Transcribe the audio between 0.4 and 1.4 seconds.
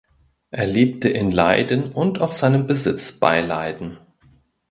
Er lebte in